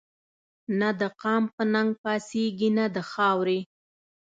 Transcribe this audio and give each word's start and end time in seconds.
نه 0.79 0.89
دقام 1.01 1.43
په 1.55 1.63
ننګ 1.73 1.91
پا 2.01 2.13
څيږي 2.27 2.69
نه 2.77 2.85
دخاوري 2.97 3.59